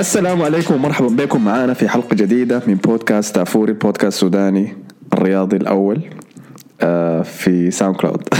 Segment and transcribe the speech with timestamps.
[0.00, 4.76] السلام عليكم ومرحبا بكم معنا في حلقة جديدة من بودكاست تافوري بودكاست سوداني
[5.12, 6.00] الرياضي الأول
[6.80, 8.22] آه، في SoundCloud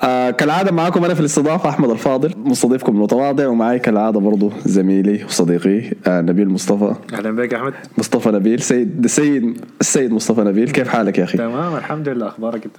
[0.00, 5.92] آه، كالعادة معكم أنا في الاستضافة أحمد الفاضل مستضيفكم المتواضع ومعي كالعادة برضو زميلي وصديقي
[6.06, 6.94] آه، نبيل مصطفى.
[7.12, 7.74] أهلا بك يا أحمد.
[7.98, 12.64] مصطفى نبيل سيد السيد السيد مصطفى نبيل كيف حالك يا أخي؟ تمام الحمد لله أخبارك
[12.64, 12.76] أنت؟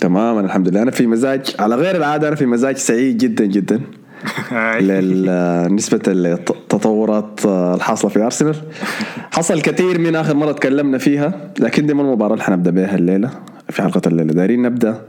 [0.00, 0.82] تماما الحمد لله.
[0.82, 3.80] أنا في مزاج على غير العادة أنا في مزاج سعيد جدا جدا.
[4.80, 6.02] لنسبة
[6.84, 7.40] التطورات
[7.76, 8.56] الحاصلة في أرسنال.
[9.32, 13.30] حصل كثير من آخر مرة تكلمنا فيها لكن دي ما المباراة اللي حنبدأ بها الليلة.
[13.70, 14.32] في حلقة الليلة.
[14.32, 15.00] دايرين نبدأ.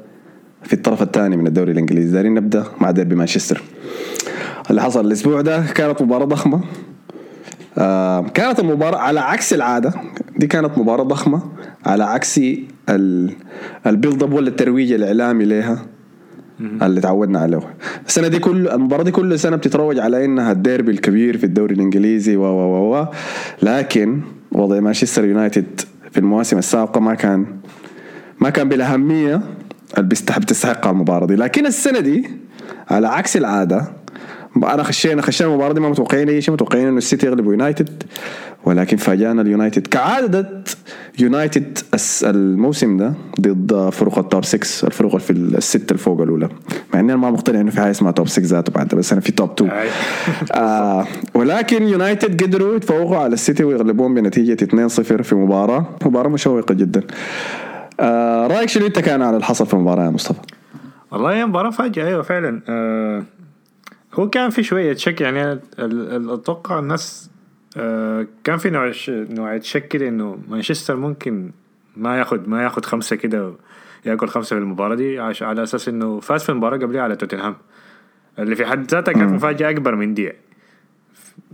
[0.63, 2.11] في الطرف الثاني من الدوري الإنجليزي.
[2.11, 3.61] دايرين نبدأ مع ديربي مانشستر.
[4.69, 6.61] اللي حصل الأسبوع ده كانت مباراة ضخمة.
[7.77, 9.93] آه كانت المباراة على عكس العادة.
[10.37, 11.41] دي كانت مباراة ضخمة
[11.85, 12.39] على عكس
[13.85, 15.85] ال build up ولا الترويج الإعلامي لها
[16.59, 17.59] اللي تعودنا عليه.
[18.07, 22.35] السنة دي كل المباراة دي كل سنة بتتروج على إنها الديربي الكبير في الدوري الإنجليزي
[22.35, 23.07] و و و
[23.63, 27.45] لكن وضع مانشستر يونايتد في المواسم السابقة ما كان
[28.39, 29.41] ما كان بالأهمية
[29.97, 31.35] اللي بتستحقها المباراة دي.
[31.35, 32.29] لكن السنة دي
[32.89, 33.87] على عكس العادة
[34.63, 38.03] أنا خشينا خشينا المباراه دي ما متوقعين اي شيء متوقعين إنه السيتي يغلب يونايتد
[38.65, 40.63] ولكن فاجأنا اليونايتد كعادة
[41.19, 41.77] يونايتد
[42.23, 46.49] الموسم ده ضد فرق ال top 6 الفرق في الست الفوق الأولى.
[46.93, 49.21] مع إني أنا ما مقتنع إنه في حاجة اسمها top 6 ذاته بعد بس أنا
[49.21, 49.71] في top 2
[50.51, 54.87] آه ولكن يونايتد قدروا يتفوقوا على السيتي ويغلبوهم بنتيجة 2-0
[55.21, 55.85] في مباراة.
[56.05, 57.01] مباراة مشوقة جدا.
[57.99, 60.39] آه رأيك شنو أنت كان على اللي حصل في المباراة يا مصطفى؟
[61.11, 62.61] والله هي مباراة مفاجئة أيوه فعلا.
[62.69, 63.23] آه
[64.15, 65.59] هو كان في شوية شك يعني
[66.33, 67.29] أتوقع الناس
[67.77, 71.51] آه كان في نوع نوعيه شك كده إنه مانشستر ممكن
[71.97, 73.53] ما ياخد ما ياخد خمسة كده
[74.05, 77.55] ياكل خمسة في المباراة دي على أساس إنه فاز في المباراة قبلها على توتنهام
[78.39, 80.31] اللي في حد ذاتها كانت مفاجأة أكبر من دي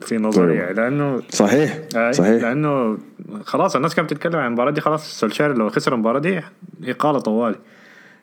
[0.01, 1.79] في نظري يعني لأنه صحيح
[2.11, 2.43] صحيح.
[2.43, 2.97] لأنه
[3.43, 6.41] خلاص الناس كانت بتتكلم عن المباراة دي خلاص سولشار لو خسر المباراة دي
[6.83, 7.55] إقالة طوالي.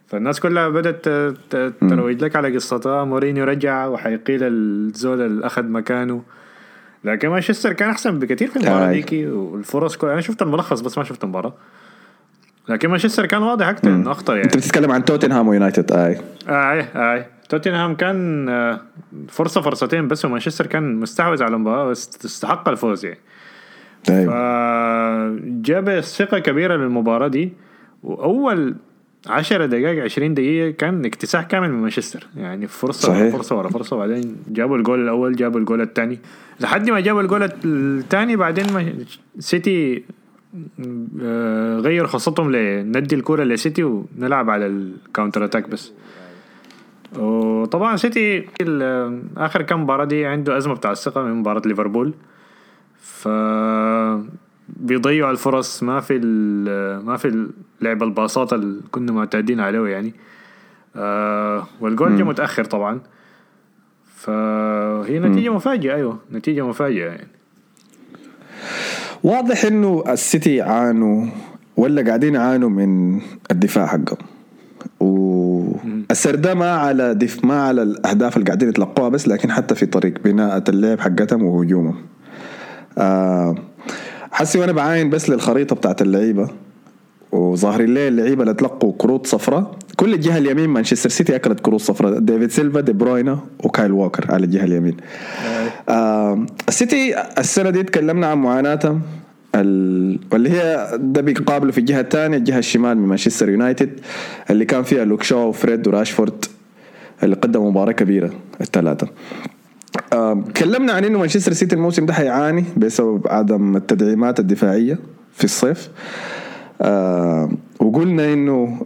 [0.08, 1.04] فالناس كلها بدأت
[1.80, 3.04] تروج لك على قصتها.
[3.04, 6.22] مورينيو رجع وحيقيل الزول اللي أخذ مكانه.
[7.04, 10.06] لكن مانشستر كان أحسن بكثير في المباراة ديكي والفرص كل...
[10.06, 11.54] أنا شفت الملخص بس ما شفت المباراة.
[12.68, 14.44] لكن مانشستر كان واضح أكثر إنه أخطر يعني.
[14.44, 16.20] أنت بتتكلم عن توتنهام ويونايتد آي.
[16.48, 17.26] آي آي.
[17.48, 18.78] توتنهام كان
[19.28, 23.18] فرصة فرصتين بس ومانشستر كان مستحوذ على المباراة بس تستحق الفوز يعني.
[24.06, 24.28] طيب.
[25.62, 27.52] جاب ثقة كبيرة للمباراة دي.
[28.02, 28.74] وأول
[29.26, 32.26] 10 دقائق 20 دقيقة كان اكتساح كامل من مانشستر.
[32.36, 33.36] يعني فرصة صحيح.
[33.36, 33.96] فرصة ورا فرصة.
[33.96, 36.18] بعدين جابوا الجول الأول جابوا الجول الثاني.
[36.60, 38.94] لحد ما جابوا الجول الثاني بعدين ما
[39.38, 40.04] سيتي
[41.80, 45.92] غير خطتهم لندي الكرة لسيتي ونلعب على ال counter attack بس.
[47.18, 48.48] وطبعا سيتي
[49.36, 52.14] آخر كم مباراة دي عنده أزمة بتاع الثقة من مباراة ليفربول.
[53.00, 53.28] ف
[54.68, 56.18] بيضيعوا الفرص ما في
[57.04, 57.46] ما في
[57.80, 60.14] لعب الباصات اللي كنا معتادين عليه يعني.
[60.96, 63.00] آه والجول جه متأخر طبعا.
[64.16, 67.26] فهي نتيجة مفاجئة أيوه نتيجة مفاجئة يعني.
[69.22, 71.26] واضح إنه السيتي عانوا
[71.76, 73.20] ولا قاعدين يعانوا من
[73.50, 74.18] الدفاع حقهم.
[75.00, 80.14] والسردة ما على دف ما على الأهداف اللي قاعدين يتلقوها بس لكن حتى في طريق
[80.24, 81.96] بناء اللعب حقتهم وهجومهم.
[82.98, 83.54] آه
[84.30, 86.48] حسي وأنا بعاين بس للخريطة بتاعت اللعيبة.
[87.32, 89.76] وظاهرين لي اللعيبة اللي تلقوا كروت صفراء.
[89.96, 92.18] كل الجهة اليمين مانشستر سيتي أكلت كروت صفراء.
[92.18, 94.96] ديفيد سيلفا دي بروينا وكايل ووكر على الجهة اليمين.
[95.88, 99.02] آه السيتي السنة دي تكلمنا عن معاناتهم
[99.54, 104.00] واللي هي ده بيقابلوا في الجهة الثانية الجهة الشمال من مانشستر يونايتد
[104.50, 106.44] اللي كان فيها لوك شو وفريد وراشفورد
[107.22, 108.30] اللي قدموا مباراة كبيرة
[108.60, 109.08] الثلاثة.
[110.54, 114.98] تكلمنا عن إنه مانشستر سيتي الموسم ده حيعاني بسبب عدم التدعيمات الدفاعية
[115.32, 115.90] في الصيف.
[117.80, 118.80] وقلنا إنه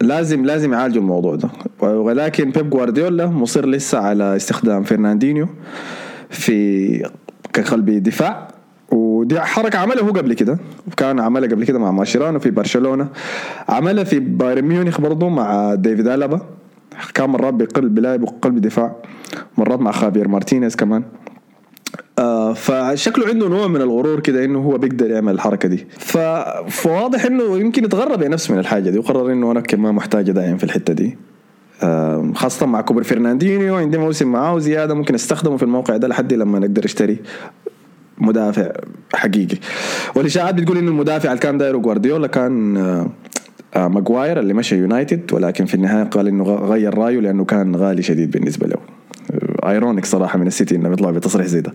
[0.00, 1.48] لازم لازم يعالجوا الموضوع ده.
[1.80, 5.48] ولكن بيب جوارديولا مصر لسه على استخدام فرناندينيو
[6.30, 7.10] في
[7.52, 8.48] كقلب دفاع.
[8.90, 10.58] ودي حركة عملها هو قبل كده.
[10.96, 13.08] كان عملها قبل كده مع ماشيرانو في برشلونة.
[13.68, 16.40] عملها في بايرن ميونخ برضه مع ديفيد ألابا.
[17.14, 18.96] كان مرات بقلب بلاعب وقلب دفاع
[19.58, 21.02] مرات مع خابير مارتينيز كمان.
[22.18, 25.86] آه فشكله عنده نوع من الغرور كده إنه هو بيقدر يعمل الحركة دي.
[26.68, 30.64] فواضح إنه يمكن يتغرب نفسه من الحاجة دي وقرر إنه أنا كمان محتاج داعم في
[30.64, 31.18] الحتة دي.
[32.34, 36.58] خاصة مع كبر فرناندينيو عندي موسم معاه زيادة ممكن أستخدمه في الموقع ده لحد لما
[36.58, 37.18] نقدر اشتري
[38.18, 38.72] مدافع
[39.14, 39.56] حقيقي.
[40.14, 42.76] والإشاعات بتقول إنه المدافع اللي كان دايره جوارديولا كان
[43.76, 48.30] ماجواير اللي مشى يونايتد ولكن في النهاية قال إنه غير رأيه لأنه كان غالي شديد
[48.30, 48.76] بالنسبة له.
[49.70, 51.74] ironic صراحة من السيتي إنه يطلع بتصريح زي ده.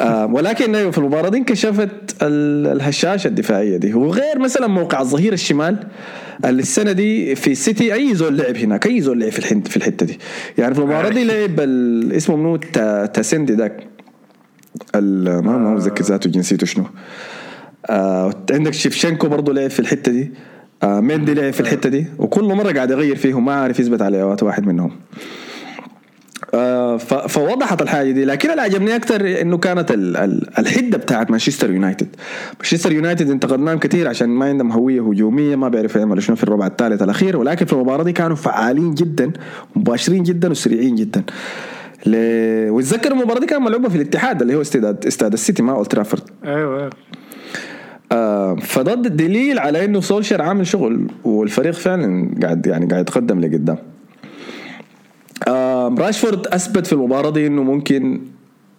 [0.00, 3.94] آه ولكن في المباراة دي انكشفت الهشاشة الدفاعية دي.
[3.94, 5.86] وغير مثلا موقع الظهير الشمال
[6.44, 10.18] السنة دي في السيتي أي زول لعب هناك أي زول لعب في في الحتة دي.
[10.58, 11.60] يعني في المباراة دي لعب
[12.12, 12.56] اسمه منو؟
[13.06, 13.86] تاسندي ذاك
[14.94, 16.84] ما ما متذكر ذاته جنسيته شنو؟
[17.90, 20.32] آه عندك زينتشينكو برضه لعب في الحتة دي.
[20.84, 24.22] آه ميندي لعب في الحتة دي؟ وكل مرة قاعد يغير فيهم ما عارف يثبت على
[24.42, 24.90] واحد منهم.
[26.54, 28.24] آه فوضحت الحاجة دي.
[28.24, 32.08] لكن اللي عجبني أكثر إنه كانت ال ال الحدة بتاعت مانشستر يونايتد.
[32.58, 36.66] مانشستر يونايتد انتقدناهم كثير عشان ما عندهم هوية هجومية ما بيعرفوا يعملوا شنو في الربع
[36.66, 37.36] الثالث الأخير.
[37.36, 39.32] ولكن في المباراة دي كانوا فعالين جدا
[39.76, 41.22] مباشرين جدا وسريعين جدا.
[42.06, 42.16] ل...
[42.70, 46.22] واتذكر المباراة دي كان ملعوبة في الاتحاد اللي هو استاد استاد السيتي ما أولد ترافورد.
[46.44, 46.90] أيوه.
[48.14, 53.76] آه فده دليل على إنه سولشر عامل شغل والفريق فعلا قاعد يعني قاعد يتقدم لقدام.
[55.48, 58.20] آه راشفورد أثبت في المباراة دي إنه ممكن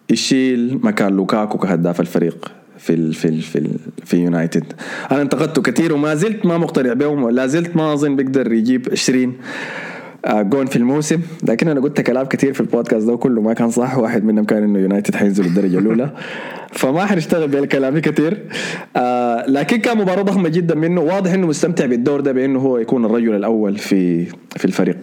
[0.10, 3.70] يشيل مكان لوكاكو كهداف الفريق في ال في ال في ال
[4.06, 4.74] في يونايتد.
[5.12, 9.24] أنا انتقدته كثير وما زلت ما مقتنع بهم لا زلت ما أظن بيقدر يجيب 20
[9.24, 9.34] آه،
[10.28, 11.22] جون في الموسم.
[11.44, 13.98] لكن أنا قلت كلام كثير في البودكاست ده وكله ما كان صح.
[13.98, 16.10] واحد منهم كان إنه يونايتد حينزل الدرجة الأولى.
[16.80, 18.38] فما حنشتغل بالكلام كثير
[18.98, 21.02] آه لكن كان مباراة ضخمة جدا منه.
[21.02, 24.26] واضح إنه مستمتع بالدور ده بإنه هو يكون الرجل الأول في
[24.56, 24.98] في الفريق.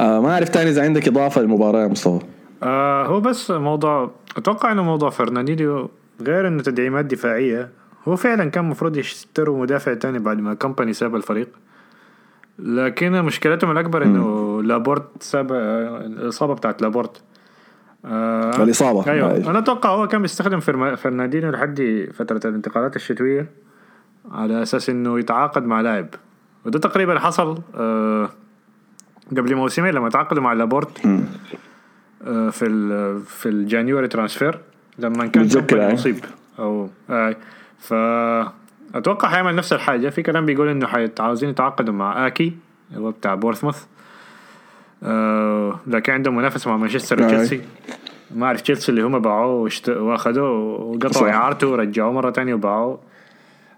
[0.00, 2.24] آه ما أعرف تاني إذا عندك إضافة للمباراة يا مصطفى.
[2.62, 5.90] آه هو بس موضوع أتوقع إنه موضوع فرناندينيو
[6.22, 7.68] غير إنه تدعيمات دفاعية.
[8.08, 11.48] هو فعلا كان المفروض يشتروا مدافع تاني بعد ما كمباني ساب الفريق.
[12.58, 17.22] لكن مشكلتهم الأكبر إنه لابورت ساب الإصابة بتاعت لابورت.
[18.04, 19.12] آه الإصابة.
[19.12, 19.30] أيوه.
[19.30, 19.50] آه.
[19.50, 20.60] أنا أتوقع هو كان بيستخدم
[20.96, 23.50] فرناندينيو لحد فترة الانتقالات الشتوية
[24.30, 26.06] على أساس إنه يتعاقد مع لاعب.
[26.64, 28.28] وده تقريبا حصل آه
[29.30, 31.06] قبل موسمين لما تعاقدوا مع لابورت
[32.26, 34.58] آه في ال في ال January transfer
[34.98, 36.16] لما كان مصيب.
[36.58, 37.36] أو آه
[37.78, 37.94] ف
[38.98, 40.08] أتوقع حيعمل نفس الحاجة.
[40.08, 40.88] في كلام بيقول إنه
[41.20, 42.56] عاوزين يتعاقدوا مع آكي
[42.90, 43.84] اللي هو بتاع بورنموث.
[45.02, 47.62] آه لكن عندهم منافسه مع مانشستر وتشيلسي.
[48.34, 49.70] ما أعرف تشيلسي اللي هم باعوه.
[49.88, 50.50] وأخذوه
[50.80, 53.00] وقطعوا إعارته ورجعوه مرة ثانية وباعوه.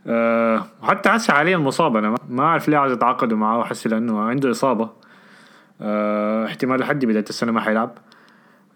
[0.06, 1.96] أه وحتى هسه حاليا مصاب.
[1.96, 3.64] أنا ما أعرف ليه عاوز يتعاقدوا معاه.
[3.64, 4.90] حسي لأنه عنده إصابة.
[5.80, 7.98] أه احتمال لحد بداية السنة ما حيلعب.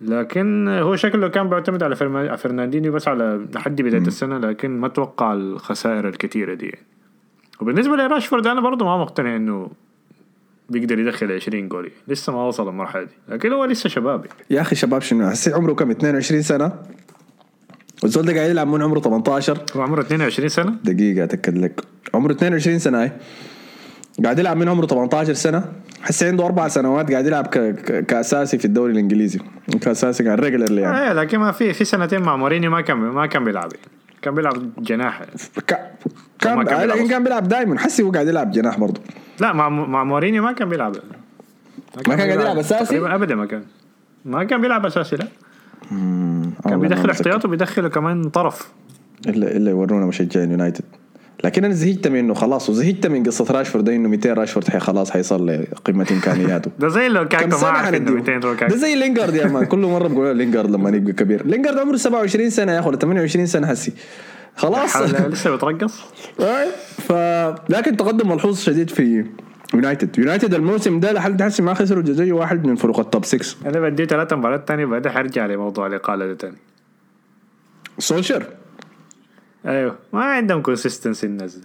[0.01, 1.97] لكن هو شكله كان بيعتمد على
[2.37, 6.75] فرناندينيو بس على لحد بداية السنة لكن ما أتوقع الخسائر الكثيرة دي.
[7.61, 9.71] وبالنسبة لراشفورد أنا برضه ما مقتنع إنه
[10.69, 11.91] بيقدر يدخل 20 جول.
[12.09, 13.13] لسه ما وصل المرحلة دي.
[13.29, 14.27] لكن هو لسه شباب.
[14.51, 16.73] يا أخي شباب شنو؟ هسه عمره كم؟ 22 سنة؟
[18.03, 21.81] والزول ده قاعد يلعب من عمره 18 هو عمره 22 سنة؟ دقيقة أتأكد لك.
[22.15, 23.13] عمره 22 سنة هاي
[24.25, 25.65] قاعد يلعب من عمره 18 سنة.
[26.03, 29.41] حس عنده أربع سنوات قاعد يلعب كأساسي في الدوري الإنجليزي.
[29.81, 31.07] كأساسي كان ريجلر يعني.
[31.07, 33.73] إيه لكن ما في في سنتين مع مورينيو ما كان ما كان بيلعب.
[34.23, 35.23] كان بيلعب جناح.
[36.41, 39.01] كان كان لكن كان بيلعب دائما حسي هو قاعد يلعب جناح برضه.
[39.41, 40.97] لا مع مع مورينيو ما كان بيلعب.
[42.09, 43.63] ما كان, قاعد يلعب أساسي؟ ابدا ما كان.
[44.25, 45.27] ما كان بيلعب أساسي لا.
[46.65, 48.73] كان بيدخل احتياط وبيدخله كمان طرف.
[49.27, 50.85] الا إلا يورونا مشجعين يونايتد.
[51.45, 55.47] لكن أنا زهقت منه خلاص وزهقت من قصة راشفورد إنه 200 راشفورد حي خلاص حيصل
[55.47, 56.71] لقمه إمكانياته.
[56.81, 59.65] ده زي لوكاكو ما عارف 200 لوكاكو ده زي لينجارد يا مان.
[59.73, 61.47] كل مرة بقول لينجارد لما يبقى كبير.
[61.47, 63.93] لينجارد عمره 27 سنة يا أخي ولا 28 سنة هسي
[64.57, 64.97] خلاص.
[64.97, 66.01] لسه بترقص؟
[67.09, 67.13] ف
[67.69, 69.25] لكن تقدم ملحوظ شديد في
[69.75, 70.19] يونايتد.
[70.19, 74.07] يونايتد الموسم ده لحد هسه ما خسروا زي واحد من فروق التوب 6 أنا بدي
[74.07, 76.57] ثلاث مباريات ثانية بعدين حرجع لموضوع الإقالة ده ثاني
[77.99, 78.47] سولشر
[79.67, 79.99] أيوه.
[80.13, 81.65] ما عندهم consistency النزل.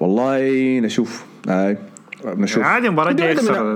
[0.00, 0.40] والله
[0.80, 1.24] نشوف.
[1.48, 1.78] هاي
[2.24, 2.62] نشوف.
[2.62, 3.74] عادي المباراه الجايه يخسر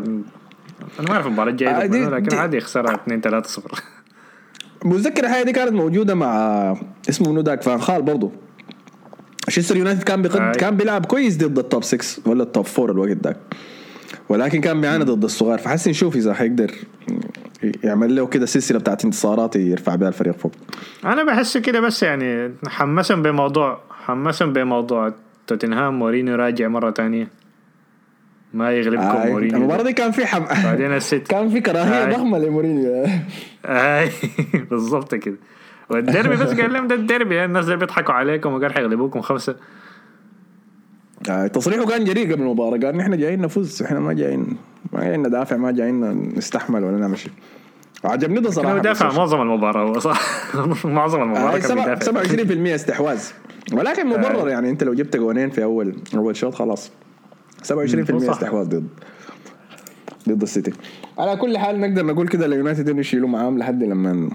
[1.01, 3.83] أنا ما أعرف المباراه الجايه لكن عادي يخسرها 2 3 0
[4.85, 6.77] متذكر الحاجة دي كانت موجودة مع
[7.09, 8.31] اسمه منو ذاك فان خال برضه
[9.47, 13.37] مانشستر يونايتد كان بقد كان بيلعب كويس ضد التوب 6 ولا التوب 4 الوقت ذاك
[14.33, 15.59] ولكن كان بيعاني ضد الصغار.
[15.59, 16.71] فحس نشوف إذا حيقدر
[17.85, 20.53] يعمل له كده سلسلة بتاعت انتصارات يرفع بها الفريق فوق.
[21.05, 25.13] أنا بحس كده بس يعني حمسهم بموضوع حمسهم بموضوع
[25.47, 25.99] توتنهام.
[25.99, 27.29] مورينيو راجع مرة تانية.
[28.55, 29.57] ما يغلبكم آه مورينيو.
[29.57, 30.45] المباراه دي كان في حم...
[30.65, 32.13] بعدين الست كان في كراهية آه.
[32.13, 33.05] ضخمة لمورينيو.
[33.65, 34.11] اي
[34.71, 35.37] بالضبط كده.
[35.91, 39.53] والديربي بس قال لهم ده الديربي الناس اللي بيضحكوا عليكم وقال حيغلبوكم خمسة.
[39.53, 39.57] آه
[41.53, 42.79] تصريحه كان جريء قبل المباراة.
[42.79, 44.57] قال إحنا جايين نفوز إحنا ما جايين
[44.93, 47.33] ما جايين ندافع ما جايين نستحمل ولا نعمل شيء
[48.05, 48.79] عجبني ده صراحة.
[48.79, 50.21] دافع معظم المباراة هو صح.
[50.85, 51.97] معظم المباراة كان
[52.71, 53.23] 27% استحواذ.
[53.73, 56.91] ولكن مبرر يعني انت لو جبت جونين في اول أول شوط خلاص.
[57.65, 57.71] 27%
[58.31, 58.89] استحواذ ضد
[60.29, 60.73] ضد السيتي.
[61.19, 64.31] على كل حال نقدر نقول كده اليونايتد إنه يشيلوا معاهم لحد لما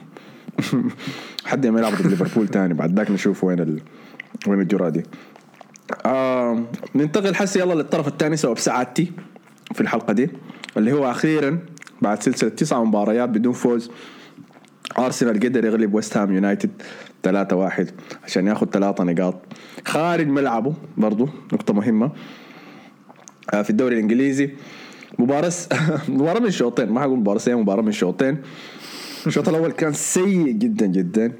[1.46, 2.74] حد يعمل يلعب ضد ليفربول تاني.
[2.74, 3.80] بعد ذاك نشوف وين ال...
[4.48, 5.04] وين الجرأة دي.
[6.06, 6.64] آه
[6.96, 9.12] ننتقل حسي يلا للطرف الثاني سبب سعادتي
[9.74, 10.30] في الحلقة دي
[10.78, 11.60] اللي هو أخيرا
[12.02, 13.92] بعد سلسلة تسع مباريات بدون فوز
[15.00, 16.72] أرسنال قدر يغلب ويست هام يونايتد
[17.28, 17.32] 3-1
[18.24, 19.36] عشان ياخذ ثلاثة نقاط
[19.86, 22.12] خارج ملعبه برضو نقطة مهمة
[23.54, 24.50] آه، في الدوري الإنجليزي
[25.20, 25.52] مباراة
[26.10, 28.38] مباراة من شوطين ما حقول مباراة سيئة مباراة من شوطين
[29.28, 31.34] الشوط الأول كان سيء جدا جدا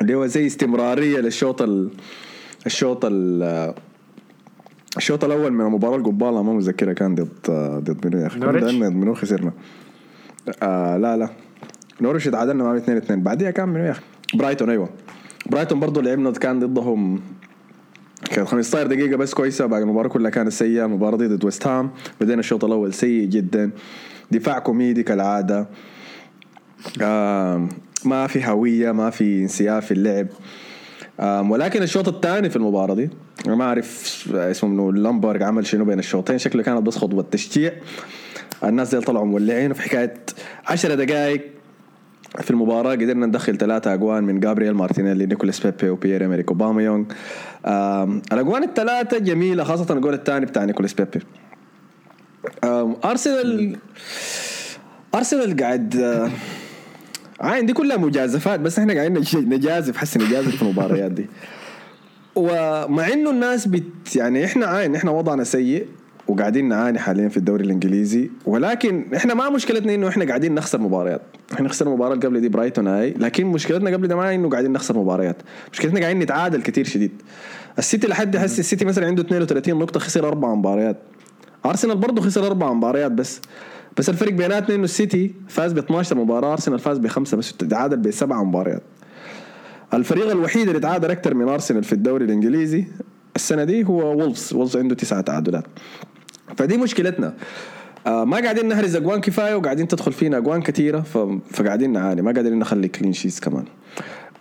[0.00, 1.62] اللي هو زي استمرارية للشوط.
[2.66, 3.74] الشوط ال...
[4.96, 7.28] الشوط الأول من المباراة القباله ما متذكرها كان ضد
[7.84, 9.52] ضد منو يا أخي ضد منو خسرنا؟
[10.62, 11.28] آه لا لا.
[12.00, 14.02] نورش تعادلنا معهم 2 2 بعديها كان منو يا أخي؟
[14.34, 14.88] برايتون أيوه.
[15.46, 17.20] برايتون برضه لعبنا كان ضدهم.
[18.30, 20.84] كانت 15 دقيقة بس كويسة باقي المباراة كلها كانت سيئة.
[20.84, 21.90] المباراة دي ضد ويست هام
[22.20, 23.70] بدينا الشوط الأول سيء جدا.
[24.30, 25.66] دفاع كوميدي كالعادة.
[27.02, 27.68] آه
[28.04, 30.26] ما في هوية ما في انسياب في اللعب.
[31.22, 33.10] ولكن الشوط الثاني في المباراة دي
[33.46, 37.72] أنا ما أعرف اسمه منو ليونبرغ عمل شنو بين الشوطين شكله كانت بس خطوة تشجيع.
[38.64, 40.14] الناس دي طلعوا مولعين في حكاية
[40.66, 41.42] 10 دقائق
[42.40, 47.04] في المباراة قدرنا ندخل ثلاثة أجوان من جابرييل مارتينيلي نيكولاس بيبي وبيير إيمريك أوباميانغ.
[48.32, 51.20] الأجوان الثلاثة جميلة خاصة الجول الثاني بتاع نيكولاس بيبي.
[53.04, 53.76] أرسنال
[55.14, 55.94] أرسنال قاعد
[57.40, 61.26] عين دي كلها مجازفات بس إحنا قاعدين نجازف حسي نجازف في المباريات دي.
[62.34, 65.86] ومع إنه الناس بت يعني إحنا عاين إحنا وضعنا سيء
[66.28, 71.22] وقاعدين نعاني حاليا في الدوري الإنجليزي ولكن إحنا ما مشكلتنا إنه إحنا قاعدين نخسر مباريات.
[71.52, 74.72] إحنا خسرنا المباراه اللي قبل دي برايتون هاي لكن مشكلتنا قبل ده ما إنه قاعدين
[74.72, 75.36] نخسر مباريات.
[75.72, 77.10] مشكلتنا قاعدين نتعادل كثير شديد.
[77.78, 80.96] السيتي لحد هسه السيتي مثلا عنده 32 نقطة خسر أربع مباريات.
[81.66, 83.40] أرسنال برضه خسر أربع مباريات بس.
[83.96, 88.42] بس الفرق بيناتنا إنه السيتي فاز ب 12 مباراة أرسنال فاز بخمسة بس تعادل بسبع
[88.42, 88.82] مباريات.
[89.94, 92.84] الفريق الوحيد اللي تعادل أكثر من أرسنال في الدوري الإنجليزي
[93.36, 94.54] السنة دي هو وولفز.
[94.54, 95.64] وولفز عنده تسعه تعادلات.
[96.56, 97.34] فدي مشكلتنا.
[98.06, 101.00] آه ما قاعدين نحرز أجوان كفاية وقاعدين تدخل فينا أجوان كثيره
[101.50, 102.22] فقاعدين نعاني.
[102.22, 103.64] ما قادرين نخلي clean sheets كمان.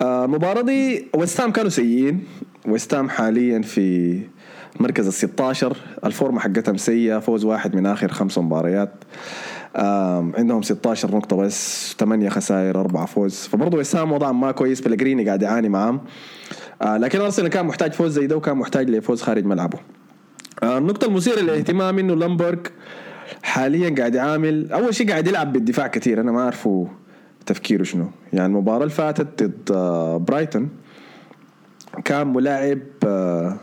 [0.01, 2.23] آه المباراة دي ويست هام كانوا سيئين.
[2.65, 4.19] ويست هام حاليا في
[4.79, 8.91] مركز ال 16 ال form حقتهم سيئه فوز واحد من آخر خمس مباريات.
[9.75, 13.35] عندهم 16 نقطة بس 8 خسائر 4 فوز.
[13.35, 16.01] فبرضه ويست هام وضعهم ما كويس بيليغريني قاعد يعاني معاهم.
[16.81, 19.79] آه لكن أرسنال كان محتاج فوز زي ده وكان محتاج لفوز خارج ملعبه.
[20.63, 22.59] آه النقطة المثيرة للاهتمام إنه ليونبرغ
[23.43, 26.87] حاليا قاعد يعامل أول شيء قاعد يلعب بالدفاع كثير أنا ما أعرفه
[27.45, 28.05] تفكيره شنو.
[28.33, 30.69] يعني المباراة اللي فاتت ضد آه برايتون
[32.05, 33.57] كان ملاعب آه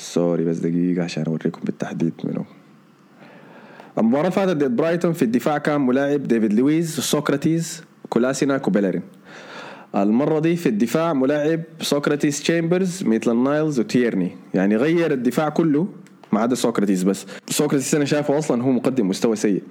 [0.00, 2.44] sorry بس دقيقة عشان أوريكم بالتحديد منو.
[3.98, 9.02] المباراة فاتت ضد برايتون في الدفاع كان ملاعب ديفيد لويز سوكراتيز كولاسيناك وبيلرين
[9.96, 14.30] المرة دي في الدفاع ملاعب سوكراتيز تشامبرز ميتلاند نايلز وتيرني.
[14.54, 15.88] يعني غير الدفاع كله
[16.32, 17.26] ما عدا سوكراتيز بس.
[17.48, 19.62] سوكراتيز أنا شايفه أصلا هو مقدم مستوى سيء.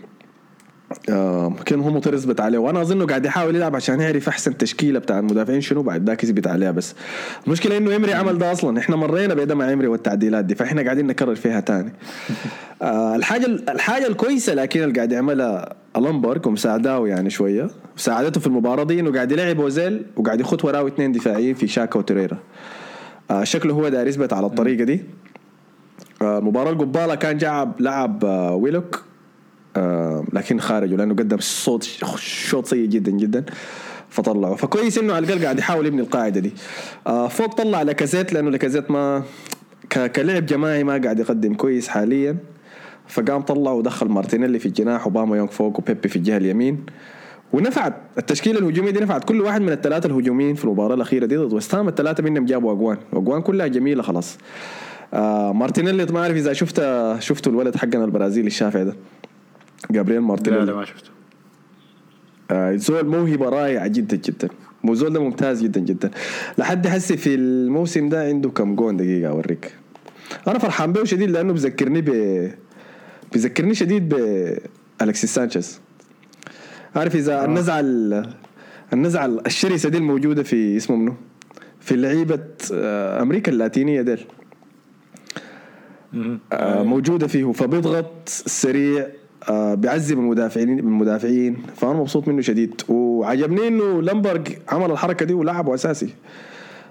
[1.09, 4.99] آه كان هو مضطر يثبت عليه وأنا اظنه قاعد يحاول يلعب عشان يعرف أحسن تشكيلة
[4.99, 6.95] بتاع المدافعين شنو بعد ذاك يثبت عليها بس.
[7.47, 8.79] المشكلة إنه إمري عمل ده أصلا.
[8.79, 11.93] إحنا مرينا ب ده مع إمري والتعديلات دي فإحنا قاعدين نكرر فيها تاني.
[12.81, 17.69] آه الحاجة الحاجة الكويسة لكن اللي قاعد يعملها ليونبرغ ومساعداه يعني شوية.
[17.97, 21.99] مساعدته في المباراة دي إنه قاعد يلعب اوزيل وقاعد يخط وراه اثنين دفاعيين في شاكا
[21.99, 22.37] وتريرا.
[23.31, 25.03] آه شكله هو داير يثبت على الطريقة دي.
[26.21, 29.08] آه المباراة القبالة كان جاب لعب آه ويلوك.
[29.77, 31.83] آه لكن خارجه لأنه قدم صوت
[32.17, 33.43] شوط سيء جدا جدا
[34.09, 34.55] فطلعه.
[34.55, 36.51] فكويس إنه على قاعد يحاول يبني القاعدة دي.
[37.07, 39.23] آه فوق طلع لكازيت لأنه لكازيت ما
[40.15, 42.37] كلعب جماعي ما قاعد يقدم كويس حاليا.
[43.07, 46.85] فقام طلع ودخل مارتينيلي في الجناح اوباميانغ فوق وبيبي في الجهة اليمين.
[47.53, 47.93] ونفعت.
[48.17, 49.23] التشكيلة الهجومية دي نفعت.
[49.23, 52.71] كل واحد من الثلاثه الهجوميين في المباراة الأخيرة دي ضد ويست هام الثلاثه منهم جابوا
[52.71, 52.97] أجوان.
[53.13, 54.37] واجوان كلها جميلة خلاص.
[55.13, 56.81] آه مارتينيلي ما أعرف إذا شفت
[57.19, 58.95] شفتوا الولد حقنا البرازيلي الشافع ده.
[59.91, 60.65] جابرييل مارتينيلي.
[60.65, 61.09] لا لا ما شفته.
[62.51, 64.49] آه زول موهبه رائعة جدا جدا.
[64.91, 66.11] زول ده ممتاز جدا جدا.
[66.57, 69.75] لحد حسي في الموسم ده عنده كم جون دقيقة أوريك.
[70.47, 72.09] أنا فرحان به شديد لأنه بذكرني ب
[73.33, 74.09] بيذكرني شديد
[74.99, 75.79] بالكسيس سانشيز.
[76.95, 77.83] عارف إذا النزعة
[78.93, 81.15] النزعة الشرسة دي الموجودة في اسمه منو
[81.79, 82.39] في لعيبة
[83.21, 84.25] أمريكا اللاتينية ديل.
[86.63, 87.51] موجودة فيه.
[87.51, 89.07] فبيضغط سريع.
[89.51, 92.81] بيعذب المدافعين المدافعين فأنا مبسوط منه شديد.
[92.89, 96.09] وعجبني إنه ليونبرغ عمل الحركة دي ولعبه أساسي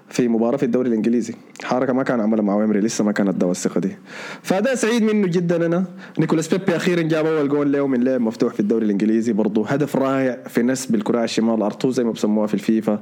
[0.09, 1.33] في مباراة في الدوري الإنجليزي.
[1.63, 3.97] حركة ما كان عملها مع إيمري لسه ما كانت أدوه الثقة دي.
[4.43, 5.85] فده سعيد منه جدا أنا.
[6.19, 9.33] نيكولاس بيبي أخيرا جاب أول جول له من لعب مفتوح في الدوري الإنجليزي.
[9.33, 10.61] برضه هدف رائع في ...
[10.61, 11.61] نسب الكرة الشمال.
[11.61, 12.99] R2 زي ما بسموها في الفيفا.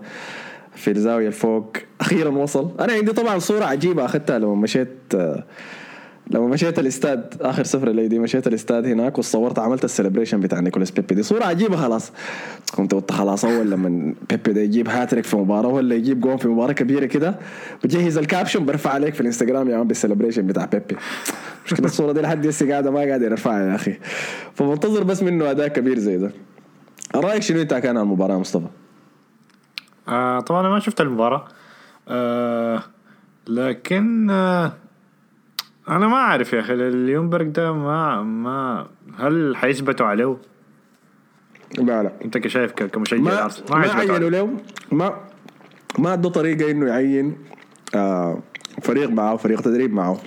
[0.76, 1.78] في الزاوية الفوق.
[2.02, 2.72] أخيرا وصل.
[2.80, 4.90] أنا عندي طبعا صورة عجيبة أخذتها لما مشيت
[6.30, 10.60] لما مشيت الاستاد آخر سفره لي دي مشيت الاستاد هناك وصورت عملت ال celebration بتاع
[10.60, 11.24] نيكولاس بيبي دي.
[11.24, 12.12] صورة عجيبة خلاص.
[12.76, 16.48] كنت قلت خلاص أول لما بيبي ده يجيب هاتريك في مباراة ولا يجيب جون في
[16.48, 17.36] مباراة كبيرة كده
[17.84, 20.96] بجهز ال caption برفع عليك في الانستغرام يا man بال celebration بتاع بيبي.
[21.66, 23.98] مشكلة الصورة دي لحد هسه قاعدة ما قاعد يرفعها يا أخي.
[24.56, 26.32] فمنتظر بس منه أداء كبير زي ده.
[27.16, 28.68] رأيك شنو أنت كان المباراة مصطفى؟
[30.08, 31.46] آه طبعا أنا ما شفت المباراة.
[32.08, 32.84] آه
[33.48, 34.74] لكن آه
[35.90, 40.38] أنا ما أعرف يا أخي ليونبرغ ده ما ما هل حيثبتوا عليه؟
[41.78, 42.12] لا لا.
[42.26, 44.50] أنت كشايف كمشجع ما ما, ما عينوا له
[44.92, 45.18] ما
[46.00, 47.38] ما عنده طريقة إنه يعين
[47.96, 48.40] آه
[48.82, 50.18] فريق معه فريق تدريب معه.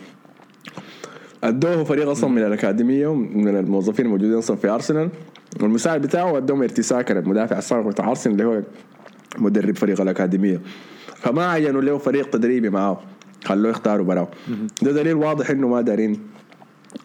[1.45, 5.11] أدوه فريق أصلا من الأكاديمية ومن الموظفين الموجودين أصلا في أرسنال.
[5.61, 8.63] والمساعد بتاعه ادوه ارتساكر المدافع السابق بتاع أرسنال اللي هو
[9.39, 10.61] مدرب فريق الأكاديمية.
[11.17, 13.01] فما عينوا له فريق تدريبي معه.
[13.51, 14.29] خلوه يختاروا براو.
[14.83, 16.21] ده دليل واضح إنه ما دارين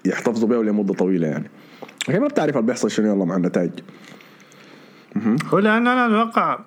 [0.06, 1.50] يحتفظوا به لمده طويلة يعني.
[2.10, 3.72] لكن ما بتعرف اللي بيحصل شنو يلا مع النتائج.
[5.54, 6.60] هو لأن أنا أتوقع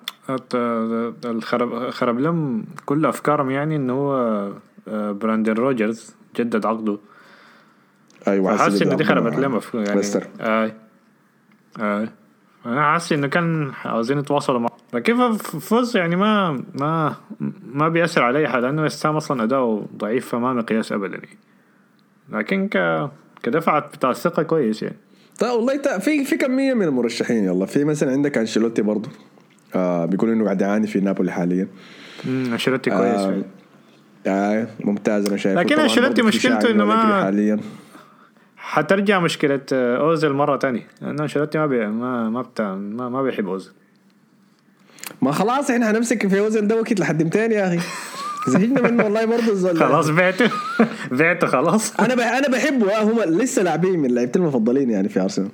[1.25, 4.13] الخرب خرب لهم كل أفكارهم يعني إنه هو
[4.87, 6.97] آه، براندن روجرز جدد عقده.
[8.27, 10.01] أيوه حاسس إنه دي خربت لهم يعني.
[10.41, 10.73] آي.
[11.79, 12.09] آي.
[12.65, 15.17] أنا حاسس إنه كان عاوزين يتواصلوا مع كيف
[15.57, 17.15] فوز يعني ما ما
[17.73, 21.17] ما بيأثر علي حد لأنه وسام أصلا اداؤه ضعيف فما مقياس ابدا.
[21.17, 21.37] يعني
[22.29, 23.09] لكن ك
[23.43, 24.95] كدفعة بتاع الثقة كويس يعني.
[25.39, 27.65] طيب والله في في كمية من المرشحين يلا.
[27.65, 29.09] في مثلا عندك أنشيلوتي برضه
[29.75, 31.67] آه بيقول إنه قاعد يعاني في نابولي حاليا.
[32.25, 33.43] امم أنشيلوتي كويس آه,
[34.27, 37.59] آه ممتاز أنا شايف لكن أنشيلوتي مشكلته إنه ما حاليا.
[38.57, 43.47] حترجع مشكلة أوزيل مرة تانية لأنه أنشيلوتي ما بي ما ما بتاع ما, ما بيحب
[43.47, 43.73] أوزيل.
[45.21, 47.79] ما خلاص إحنا هنمسك في اوزيل ده وكيت لحد متين يا أخي.
[48.47, 49.77] زهقنا منه والله برضه الزول.
[49.77, 50.49] خلاص بعته.
[51.11, 51.99] بعته خلاص.
[51.99, 52.91] أنا أنا بحبه.
[52.91, 55.49] آه، هم لسه لاعبين من لعيبتي المفضلين يعني في أرسنال.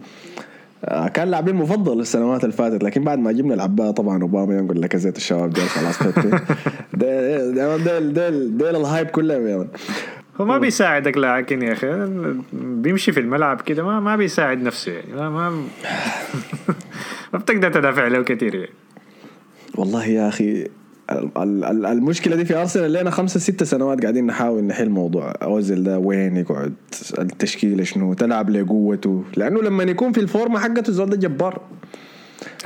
[0.86, 5.18] آه، كان لاعبين مفضل السنوات اللي فاتت لكن بعد ما جبنا العباء طبعا أوباميانق لاكازيت
[5.18, 6.04] الشباب ديل خلاص
[6.94, 9.68] ديل ديل ديل ديل ال hype كلهم يا
[10.42, 11.88] هو ما بيساعدك لكن يا أخي
[12.54, 15.50] بيمشي في الملعب كده ما ما بيساعد نفسه يعني ما ما,
[17.34, 18.70] ما بتقدر تدافع له كثير يعني.
[19.78, 20.68] والله يا أخي
[21.12, 26.38] المشكلة دي في أرسنال لنا خمسة ستة سنوات قاعدين نحاول نحل موضوع اوزل ده وين
[26.38, 26.74] يقعد
[27.20, 31.62] التشكيلة شنو تلعب لقوته لأنه لما يكون في الفورمة حقته الزول ده جبار.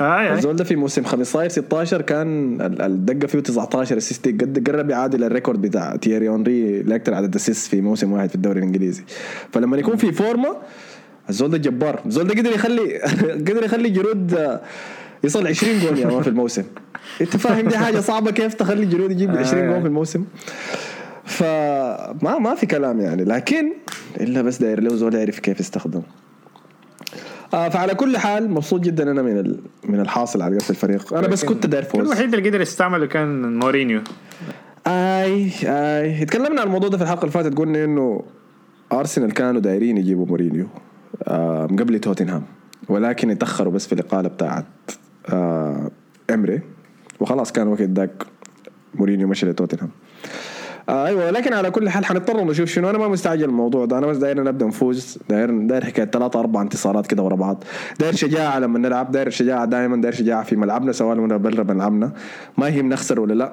[0.00, 0.38] آه يعني.
[0.38, 5.29] الزول ده في موسم 15 16 كان الدقه فيه 19 assist قد قرب يعادل ال
[5.29, 9.02] record بتاع تييري اونري اللي أكثر عدد assist في موسم واحد في الدوري الإنجليزي.
[9.52, 10.56] فلما يكون في فورمة
[11.28, 12.00] الزول ده جبار.
[12.06, 12.98] الزول ده قدر يخلي
[13.48, 14.60] قدر يخلي جرود
[15.24, 16.64] يصل 20 جول يا man في الموسم.
[17.20, 20.24] أنت فاهم دي حاجة صعبة كيف تخلي جرود يجيب 20 جول في الموسم؟
[21.24, 23.24] فما ما في كلام يعني.
[23.24, 23.72] لكن
[24.20, 26.02] إلا بس داير له زول يعرف كيف يستخدم.
[27.54, 31.14] آه فعلى كل حال مبسوط جدا أنا من من الحاصل على قصة الفريق.
[31.14, 32.00] أنا بس كنت داير فوز.
[32.00, 34.00] الوحيد اللي قدر يستعمله كان مورينيو.
[34.86, 36.24] آي آي.
[36.24, 38.22] تكلمنا عن الموضوع ده في الحلقة اللي فاتت قلنا إنه
[38.92, 40.66] أرسنال كانوا دايرين يجيبوا مورينيو
[41.24, 42.42] آه قبل توتنهام
[42.88, 44.64] ولكن اتأخروا بس في الإقالة بتاعت
[45.32, 45.90] آه
[46.30, 46.60] امري
[47.20, 48.22] وخلاص كان وقت ذاك
[48.94, 49.90] مورينيو مشى لتوتنهام.
[50.88, 52.90] آه أيوه ولكن على كل حال حنضطر نشوف شنو.
[52.90, 53.98] أنا ما مستعجل الموضوع ده.
[53.98, 55.18] أنا بس داير نبدأ نفوز.
[55.28, 57.64] داير داير حكاية ثلاثة أربع انتصارات كده ورا بعض.
[58.00, 59.12] داير شجاعة لما نلعب.
[59.12, 62.12] داير شجاعة دائما داير شجاعة في ملعبنا سواء لما برا ملعبنا
[62.58, 63.52] ما يهم نخسر ولا لا.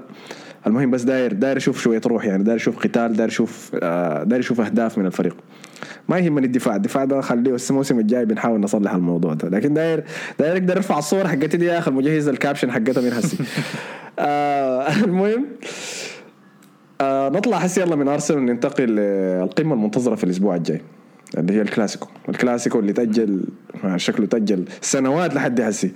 [0.68, 4.42] المهم بس داير داير أشوف شوية روح يعني داير أشوف قتال داير أشوف آه داير
[4.42, 5.36] أشوف أهداف من الفريق.
[6.10, 9.50] ما يهمني الدفاع الدفاع ده خليه الموسم الجاي بنحاول نصلح الموضوع ده.
[9.50, 10.04] لكن داير
[10.40, 13.38] داير أقدر أرفع الصور حقتي دي يا أخي المجهز ال caption حقتها من هسي.
[14.20, 15.46] آه المهم
[17.02, 20.82] آه نطلع هسي يلا من أرسنال وننتقل للقمة المنتظرة في الأسبوع الجاي
[21.38, 22.08] اللي هي الكلاسيكو.
[22.30, 23.46] الكلاسيكو اللي تأجل
[23.96, 25.92] شكله تأجل سنوات لحد هسي.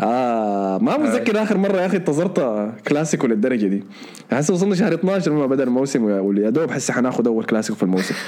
[0.00, 2.40] آه ما متذكر آخر مرة يا أخي انتظرت
[2.88, 3.84] كلاسيكو للدرجة دي.
[4.30, 8.14] هسه وصلنا شهر 12 لما بدا الموسم ويا دوب حسي حناخذ أول كلاسيكو في الموسم.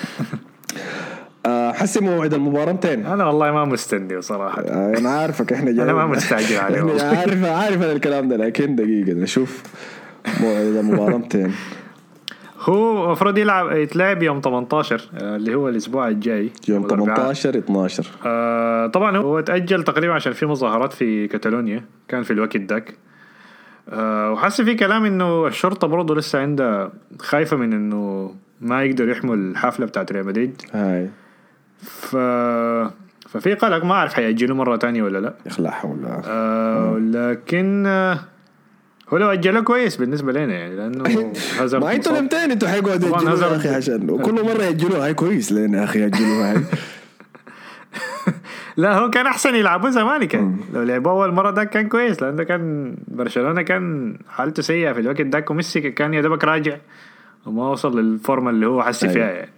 [1.47, 4.63] آه، حسي موعد المباراة متين أنا والله ما مستني بصراحة.
[4.63, 8.77] آه، أنا عارفك إحنا جاي أنا ما مستعجل عليه عارف عارف أنا الكلام ده لكن
[8.77, 9.63] دقيقة نشوف
[10.41, 11.53] موعد المباراة متين
[12.65, 16.51] هو المفروض يلعب يتلعب يوم 18 آه، اللي هو الأسبوع الجاي.
[16.69, 22.31] يوم 18 12 آه طبعا هو تأجل تقريبا عشان في مظاهرات في كاتالونيا كان في
[22.33, 22.95] الوقت ذاك.
[23.89, 29.35] آه وحاسس في كلام إنه الشرطة برضه لسه عندها خايفة من إنه ما يقدر يحموا
[29.35, 30.63] الحفلة بتاعت ريال مدريد.
[30.73, 31.09] هاي.
[31.83, 32.17] ف
[33.29, 35.35] ففي قلق ما أعرف حيأجلوا مرة تانية ولا لا.
[35.59, 38.19] لا حول آه لكن آه
[39.13, 42.19] هو لو أجله كويس بالنسبة لنا يعني لأنه هازارد ما أنتوا.
[42.19, 46.53] لمتين أنتوا حيقعدوا يا أخي عشان وكل مرة يأجلوها هاي كويس لنا يا أخي يأجلوها
[46.53, 46.63] هاي.
[48.77, 50.57] لا هو كان أحسن يلعبوا زمان كان.
[50.75, 55.21] لو لعبوا أول مرة ده كان كويس لأنه كان برشلونة كان حالته سيئة في الوقت
[55.21, 56.77] ده وميسي كان يا دوبك راجع
[57.47, 59.15] وما وصل للفورمة اللي هو حسي أيوة.
[59.15, 59.51] فيها يعني.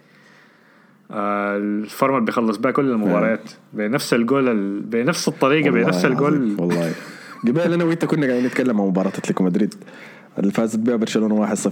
[1.11, 3.51] آه الفورمة اللي بيخلص بها كل المباريات.
[3.73, 4.81] بنفس الجول ال...
[4.81, 6.93] بنفس الطريقة بنفس الجول والله.
[7.43, 9.75] قبل أنا وأنت كنا قاعدين نتكلم عن مباراة أتلتيكو مدريد.
[10.39, 11.69] اللي فازت بها برشلونة 1-0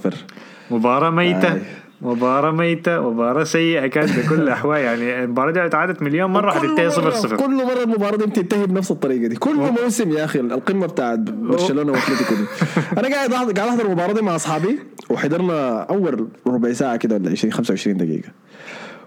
[0.71, 1.53] مباراة ميتة.
[1.55, 1.61] أي.
[2.03, 3.11] مباراة ميتة.
[3.11, 4.81] مباراة سيئة كانت بكل الأحوال.
[4.81, 8.27] يعني المباراة دي اتعادت مليون مرة كل حتنتهي صفر مرة- صفر كل مرة المباراة دي
[8.27, 9.37] بتنتهي بنفس الطريقة دي.
[9.37, 12.45] كل موسم يا أخي القمة بتاعت برشلونة وأتلتيكو دي.
[13.01, 14.79] أنا قاعد قاعد أحضر المباراة دي مع أصحابي
[15.11, 18.29] وحضرنا أول ربع ساعة كده ولا 20 25 دقيقة.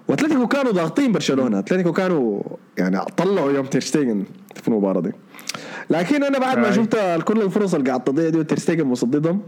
[0.07, 1.59] وأتلتيكو كانوا ضاغطين برشلونة.
[1.59, 2.41] أتلتيكو كانوا
[2.77, 4.23] يعني طلعوا يوم تيرشتيجن
[4.61, 5.11] في المباراة دي.
[5.89, 6.71] لكن أنا بعد ما.
[6.71, 9.41] شفت كل الفرص اللي قاعد تضيع دي وتيرشتيجن مصددهم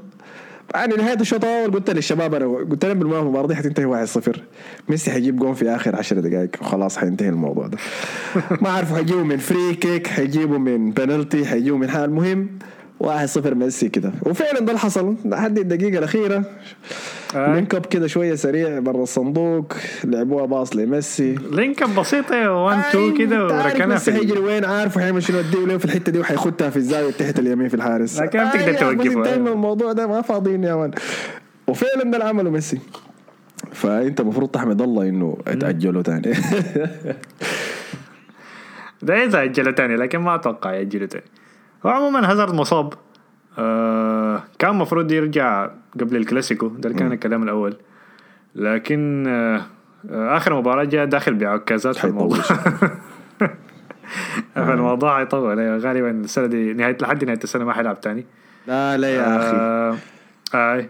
[0.75, 4.39] يعني نهاية الشوط الأول قلت للشباب أنا قلت لهم بالمرة المباراة دي حتنتهي 1-0
[4.89, 7.77] ميسي حيجيب جون في آخر 10 دقائق وخلاص حينتهي الموضوع ده.
[8.61, 12.49] ما أعرف حيجيبوا من free kick حيجيبوا من بنالتي حيجيبوا من حال المهم
[13.03, 14.11] 1-0 ميسي كده.
[14.25, 15.15] وفعلا ده اللي حصل.
[15.25, 16.43] لحد الدقيقة الأخيرة.
[17.35, 17.55] آه.
[17.55, 19.73] link up كده شوية سريع برا الصندوق.
[20.03, 21.35] لعبوها باص لميسي.
[21.51, 25.77] link up بسيطة 1 2 كده وركنها ميسي حيجري وين عارف وحيعمل شنو اديه له
[25.77, 28.21] في الحتة دي وحيخدها في الزاوية تحت اليمين في الحارس.
[28.21, 29.37] لكن ما بتقدر توقفه.
[29.37, 30.91] من الموضوع ده ما فاضيين يا man.
[31.67, 32.79] وفعلا ده اللي عمله ميسي.
[33.71, 36.33] فأنت المفروض تحمد الله إنه اتاجلوا تاني.
[39.01, 41.23] ده إذا اجله تاني لكن ما أتوقع ياجله تاني.
[41.85, 42.93] هو عموما هازارد مصاب.
[43.57, 47.75] آه كان المفروض يرجع قبل الكلاسيكو ده كان الكلام الأول.
[48.55, 49.61] لكن آه
[50.09, 52.39] آه آخر مباراة جاء داخل بعكازات في الموضوع.
[54.55, 58.25] فالموضوع هيطول أيوة، غالبا السنة دي نهاية لحد نهاية السنة ما حيلعب تاني.
[58.67, 59.57] لا لا يا أخي.
[59.57, 59.97] آه
[60.53, 60.85] آه آه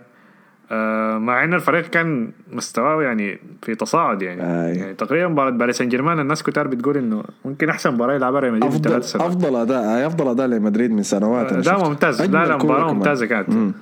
[1.17, 4.75] مع إن الفريق كان مستواه يعني في تصاعد يعني, آي.
[4.75, 8.53] يعني تقريبا مباراة باريس سان جيرمان الناس كتار بتقول إنه ممكن أحسن مباراة يلعبها ريال
[8.53, 11.87] مدريد في افضل سنوات أفضل اداء أفضل أداء لمدريد من سنوات أنا ده شفت.
[11.87, 12.81] ممتاز لا لا كمان.
[12.95, 13.73] ممتازة كانت.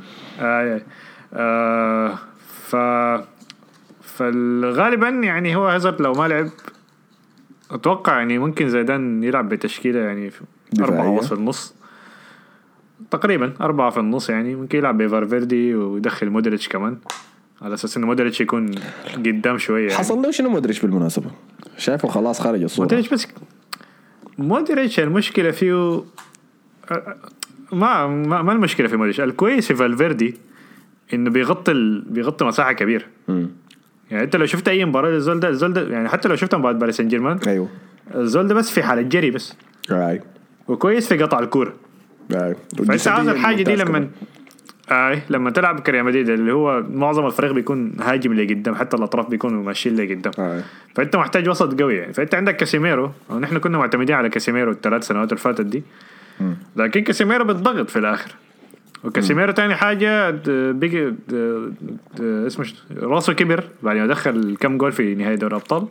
[0.41, 0.81] آه
[1.33, 2.13] آه
[2.47, 2.75] ف
[4.01, 6.49] فغالبا يعني هو هازارد لو ما لعب
[7.71, 10.31] أتوقع يعني ممكن زيدان يلعب بتشكيلة يعني.
[10.79, 11.75] أربعة وسط النص
[13.11, 16.97] تقريبا أربعة في النص يعني ممكن يلعب بفالفيردي ويدخل مودريتش كمان.
[17.61, 18.71] على أساس إنه مودريتش يكون
[19.15, 19.97] قدام شوية يعني.
[19.97, 21.31] حصل له شنو مودريتش بالمناسبة؟
[21.77, 22.85] شايفه خلاص خارج الصورة.
[22.85, 23.27] مودريتش بس
[24.37, 26.03] مودريتش المشكلة فيه
[27.71, 29.21] ما ما, ما المشكلة في مودريتش.
[29.21, 30.35] الكويس في فالفيردي
[31.13, 32.01] إنه بيغطي ال...
[32.01, 33.05] بيغطي مساحة كبيرة.
[33.27, 33.49] مم.
[34.11, 36.73] يعني أنت لو شفت أي مباراة للزول ده الزول ده يعني حتى لو شفت مباراة
[36.73, 37.67] باريس سان جيرمان أيوه.
[38.15, 39.53] الزول ده بس في حالة جري بس.
[39.91, 40.21] أي.
[40.67, 41.73] وكويس في قطع الكورة.
[42.31, 42.55] اي
[42.87, 44.09] فإنت عاوز الحاجة دي لما كمان.
[44.91, 49.63] اي لما تلعب كريال مدريد اللي هو معظم الفريق بيكون هاجم لقدام حتى الأطراف بيكونوا
[49.63, 50.61] ماشيين لقدام اي
[50.95, 52.13] فإنت محتاج وسط قوي يعني.
[52.13, 55.83] فإنت عندك كاسيميرو ونحن كنا معتمدين على كاسيميرو الثلاث سنوات اللي فاتت دي.
[56.75, 58.31] لكن كاسيميرو بتضغط في الآخر.
[59.03, 60.29] وكاسيميرو تاني حاجة
[60.71, 61.13] بيجي
[62.21, 62.65] اسمه
[63.01, 65.87] راسه كبر بعد ما دخل كم جول في نهاية دوري الأبطال.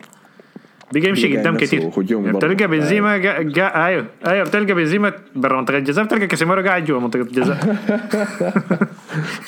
[0.93, 1.91] بيجي يمشي قدام كتير.
[1.97, 2.33] يعني.
[2.33, 4.07] بتلقى بنزيما جا جا آيوه.
[4.27, 7.77] آيوه بتلقى بنزيما برا منطقة الجزاء بتلقى كاسيميرو قاعد جوا منطقة الجزاء.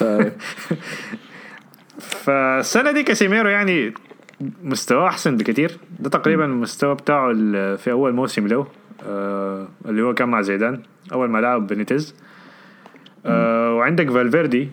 [0.02, 0.32] أي.
[2.24, 3.94] فالسنة دي كاسيميرو يعني
[4.64, 7.32] مستواه أحسن بكثير ده تقريبا المستوى بتاعه
[7.76, 8.66] في أول موسم له.
[9.06, 10.82] آه اللي هو كان مع زيدان.
[11.12, 12.14] أول ما لعب بنيتز
[13.26, 14.68] آه وعندك فالفيردي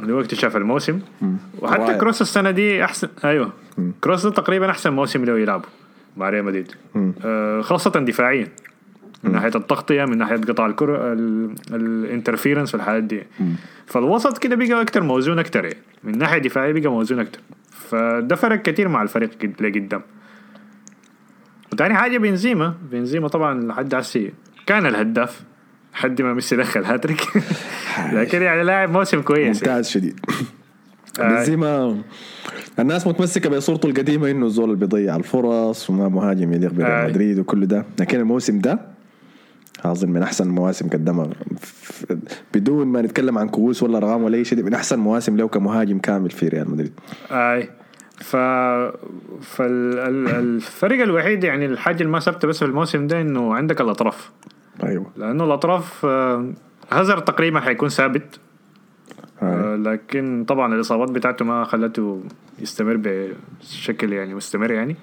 [0.00, 1.00] اللي هو اكتشاف الموسم.
[1.58, 1.94] وحتى.
[1.94, 3.52] كروس السنة دي أحسن أيوه.
[4.00, 5.68] كروس ده تقريبا أحسن موسم له يلعبه.
[6.18, 6.72] مع ريال مدريد
[7.24, 8.48] آه خاصة دفاعيا.
[9.24, 11.12] من ناحية التغطية من ناحية قطع الكرة
[11.70, 13.22] ال interference في الحالات دي
[13.86, 15.64] فالوسط كده بقى أكتر موزون أكتر.
[15.64, 17.40] يعني من ناحية دفاعية بقى موزون أكتر.
[17.70, 20.02] فده فرق كتير مع الفريق قد- لقدام
[21.72, 22.74] وتاني حاجة بنزيما.
[22.92, 24.32] بنزيما طبعا لحد هسي
[24.66, 25.40] كان الهداف
[25.94, 27.20] لحد ما ميسي دخل هاتريك.
[28.12, 29.56] لكن يعني لاعب موسم كويس.
[29.56, 30.20] ممتاز شديد.
[31.18, 32.02] بنزيما.
[32.78, 37.06] الناس متمسكة بصورته القديمة إنه الزول اللي بيضيع الفرص وما مهاجم يليق بريال آه.
[37.08, 37.84] مدريد وكل ده.
[38.00, 38.80] لكن الموسم ده
[39.84, 41.30] أظن من أحسن المواسم قدمها.
[42.54, 45.98] بدون ما نتكلم عن كؤوس ولا ارقام ولا أي شيء من أحسن مواسم له كمهاجم
[45.98, 46.92] كامل في ريال مدريد.
[47.30, 47.68] آي.
[48.18, 48.36] ف
[49.40, 54.30] فالفرق الوحيد يعني الحاجة اللي ما ثابته بس في الموسم ده إنه عندك الأطراف.
[54.82, 55.06] أيوه.
[55.16, 56.52] لأنه الأطراف آه،
[56.92, 58.40] هازارد تقريبا حيكون ثابت.
[59.42, 62.22] آه لكن طبعا الإصابات بتاعته ما خلته
[62.58, 63.00] يستمر
[63.60, 64.96] بشكل يعني مستمر يعني.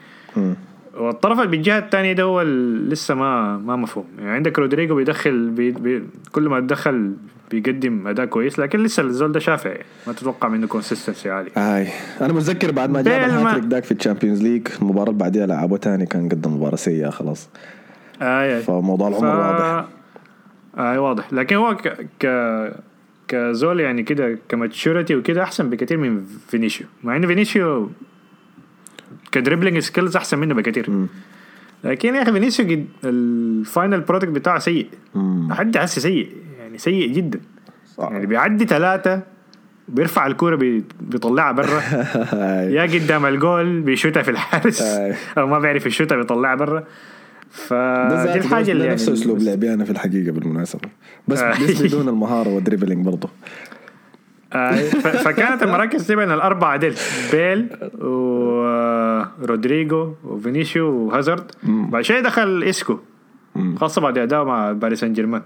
[0.97, 4.05] والطرف اللي بالجهة الثانية ده هو لسه ما ما مفهوم.
[4.19, 7.13] يعني عندك رودريجو بيدخل بي بي كل ما تدخل
[7.51, 11.51] بيقدم أداء كويس لكن لسه الزول ده شافع يعني ما تتوقع منه consistency عالي.
[11.55, 11.87] هاي
[12.21, 15.77] أنا متذكر بعد ما جاب الهاتريك داك في ال Champions League المباراه اللي بعديها لعبه
[15.77, 17.49] تاني كان قدم مباراة سيئة خلاص.
[18.21, 19.85] آه فموضوع العمر واضح.
[20.77, 21.33] آه واضح.
[21.33, 22.25] لكن هو ك ك
[23.27, 27.89] كزول يعني كده ك maturity وكده أحسن بكثير من فينيسيو مع إن فينيسيو
[29.31, 31.07] ك dribbling skills أحسن منه بكثير مم.
[31.83, 34.87] لكن يا أخي فينيسيو ال final product بتاعه سيء.
[35.49, 37.39] لحد هسه سيء يعني سيء جدا
[37.97, 38.09] صح.
[38.11, 39.21] يعني بيعدي ثلاثة
[39.87, 41.81] بيرفع الكورة بي- بيطلعها برا.
[42.77, 44.81] يا قدام الجول بيشوتها في الحارس.
[45.37, 46.83] أو ما بيعرف يشوتها بيطلعها برا
[47.55, 50.89] فدي ده اللي نفس يعني أسلوب لعبي أنا في الحقيقة بالمناسبة.
[51.27, 51.51] بس آه.
[51.51, 53.29] بس بدون المهارة وال dribbling برضه.
[54.53, 56.95] آه، فكانت المراكز دي بين الأربعة ديل.
[57.31, 57.67] بيل
[59.41, 61.51] ورودريجو وفينيسيو وهازارد.
[61.63, 62.97] بعد شوية دخل إسكو.
[63.77, 65.41] خاصة بعد أداءه مع باريس سان جيرمان.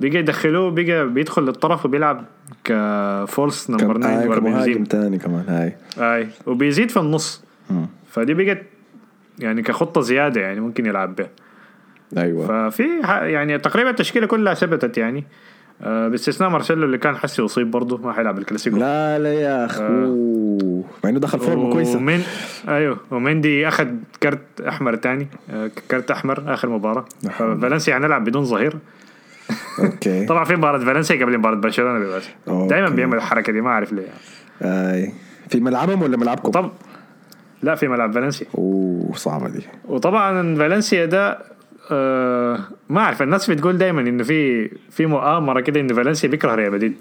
[0.00, 2.24] بقى يدخلوه بقى بيدخل للطرف وبيلعب
[2.64, 5.76] ك false number كان 9 آه كمهاجم تاني كمان هاي.
[5.98, 7.44] اي وبيزيد في النص.
[8.10, 8.62] فدي بقت
[9.38, 11.30] يعني كخطة زيادة يعني ممكن يلعب بها.
[12.18, 12.70] أيوه.
[12.70, 12.82] ففي
[13.22, 15.24] يعني تقريبا التشكيلة كلها ثبتت يعني.
[15.82, 18.76] آه، باستثناء مارسيلو اللي كان حسي يصيب برضه ما حيلعب الكلاسيكو.
[18.76, 20.84] لا لا يا اخ أوه.
[21.04, 21.96] مع إنه دخل فورمة كويسة.
[21.96, 22.22] ومن
[22.68, 23.86] أيوه ومندي أخذ
[24.22, 25.28] كرت أحمر تاني.
[25.50, 27.04] آه، كرت أحمر آخر مباراة.
[27.38, 28.76] فالنسيا هنلعب بدون ظهير.
[29.78, 30.26] okay.
[30.30, 32.20] طبعا في مباراة فالنسيا قبل مباراة برشلونة.
[32.46, 34.08] دائما بيعمل الحركه دي ما أعرف ليه
[34.62, 35.12] أي.
[35.48, 36.70] في ملعبهم ولا ملعبكم؟ طب
[37.62, 38.46] لا في ملعب فالنسيا.
[38.58, 39.62] أوه صعبة دي.
[39.84, 41.38] وطبعا فالنسيا ده
[41.90, 42.58] آه
[42.90, 46.96] ما أعرف الناس بتقول دائما إنه في في مؤامرة كده انه فالنسيا بيكره ريال مدريد.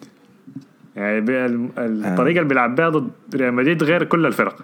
[0.96, 1.70] يعني ال-
[2.06, 4.56] الطريقة اللي بيلعب بيها ضد ريال مدريد غير كل الفرق.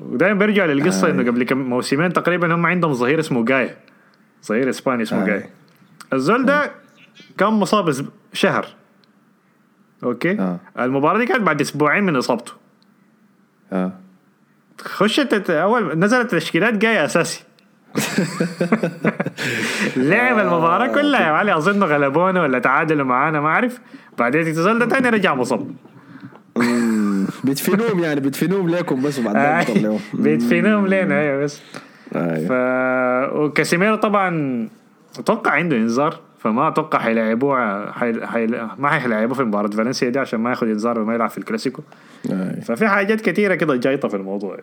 [0.00, 1.10] ودائما بيرجع للقصة آه.
[1.10, 3.70] إنه قبل كم موسمين تقريبا هم عندهم ظهير اسمه جاي.
[4.46, 5.26] ظهير إسباني اسمه آه.
[5.26, 5.44] جاي.
[6.12, 6.70] الزول ده
[7.38, 7.94] كان مصاب
[8.32, 8.66] شهر.
[10.04, 10.58] أوكي؟ آه.
[10.78, 12.52] المباراة دي كانت بعد أسبوعين من إصابته.
[13.72, 13.92] آه.
[14.78, 17.42] خشت أول نزلت تشكيلات جاي أساسي.
[19.96, 21.50] لعب المباراة كلها يا معلم.
[21.50, 23.78] أظن غلبونا ولا تعادلوا معانا ما أعرف.
[24.18, 25.70] بعدين اتصال ده تاني رجع مصاب.
[26.56, 27.26] مم.
[27.44, 31.60] بيدفنوهم يعني بيدفنوهم ليكم بس وبعدين بيطلعوهم بيدفنوهم لنا أيوه بس.
[32.16, 32.46] أي.
[32.46, 32.52] ف
[33.36, 34.68] وكاسيميرو طبعا
[35.18, 36.20] أتوقع عنده إنذار.
[36.44, 38.26] فما أتوقع حيلعبوه حي...
[38.26, 38.46] حي...
[38.78, 41.82] ما حيلعبوه في مباراة فالنسيا دي عشان ما ياخذ إنذار وما يلعب في الكلاسيكو.
[42.30, 42.60] أي.
[42.60, 44.58] ففي حاجات كثيرة كده جايطة في الموضوع.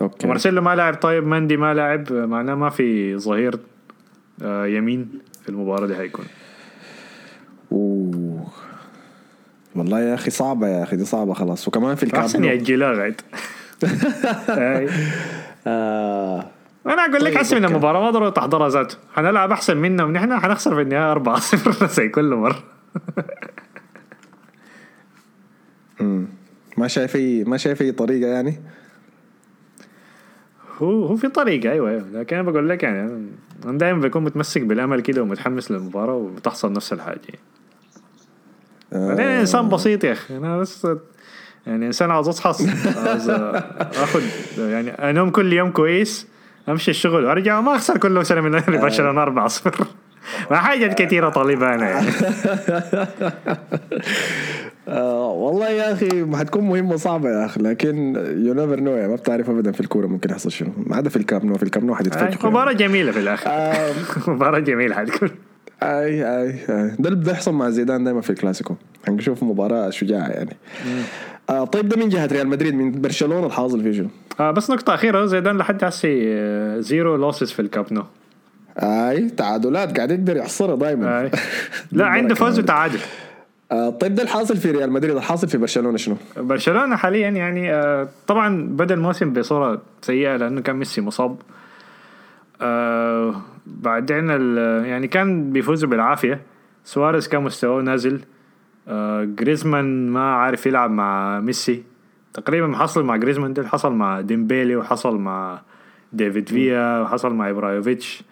[0.00, 0.26] okay.
[0.26, 3.58] مارسيلو ما لاعب طيب مندي ما لاعب معناه ما في ظهير
[4.42, 5.08] آه، يمين
[5.42, 6.24] في المباراة دي هيكون
[7.72, 8.46] أوه.
[9.76, 11.68] والله يا أخي صعبة يا أخي دي صعبة خلاص.
[11.68, 12.48] وكمان في الكامب أحسن نو.
[12.48, 13.20] يأجلها غايد.
[16.86, 17.74] أنا أقول لك طيب، حسن من أوكي.
[17.74, 18.96] المباراة ما ضروري تحضرها ذاته.
[19.14, 22.52] حنلعب أحسن منهم نحن حنخسر في النهاية 4-0 زي كل
[26.00, 26.26] مم.
[26.76, 28.60] ما شايف اي ما شايف أي طريقة يعني؟
[30.78, 32.04] هو هو في طريقة أيوه أيوه.
[32.12, 33.28] لكن أنا بقول لك يعني
[33.64, 37.20] أنا دائما بكون متمسك بالأمل كده ومتحمس للمباراة وبتحصل نفس الحاجة.
[38.92, 39.40] بعدين آه.
[39.40, 40.36] انسان بسيط يا أخي.
[40.36, 40.86] أنا بس
[41.66, 42.50] يعني إنسان عاوز أصحى
[43.80, 44.22] اخذ
[44.58, 46.26] يعني انوم كل يوم كويس.
[46.68, 47.24] أمشي الشغل.
[47.24, 49.86] وارجع وما أخسر كل سنة من برشلونة 4 0
[50.50, 51.88] ما حاجات كثيرة طالبها أنا.
[51.90, 52.06] يعني
[54.88, 58.14] آه والله يا أخي ما حتكون مهمة صعبه يا أخي لكن
[58.46, 60.70] you never know ما بتعرف ابدا في الكورة ممكن يحصل شنو.
[60.86, 63.92] ما عدا في الكامب نو في الكامب نو حتتفجروا مباراة جميلة في الآخر آه.
[64.30, 65.30] مباراة جميلة حتكون.
[65.82, 66.90] أي أي أي.
[66.98, 68.74] ده اللي بيحصل مع زيدان دائما في الكلاسيكو.
[69.06, 70.56] حنشوف مباراة شجاعة يعني.
[71.50, 74.08] آه طيب ده من جهة ريال مدريد من برشلونة الحاصل فيه شنو؟
[74.40, 78.04] آه بس نقطة أخيرة زيدان لحد هسه آه، zero losses في الكامب نو
[78.78, 81.30] آي تعادلات قاعد يقدر يحصرها دائما آه.
[81.92, 82.98] لا عنده فوز وتعادل.
[83.72, 88.08] آه طيب ده الحاصل في ريال مدريد الحاصل في برشلونة شنو؟ برشلونة حاليا يعني آه،
[88.26, 91.36] طبعا بدا الموسم بصورة سيئة لأنه كان ميسي مصاب.
[92.62, 93.34] آه،
[93.66, 94.30] بعدين
[94.84, 96.40] يعني كان بيفوزوا بالعافية.
[96.84, 98.20] سواريز كان مستواه نازل.
[98.88, 101.82] آه، جريزمان ما عارف يلعب مع ميسي.
[102.34, 105.60] تقريبا حصل مع جريزمان اللي حصل مع ديمبيلي وحصل مع
[106.12, 108.22] ديفيد فيا وحصل مع إبراهيموفيتش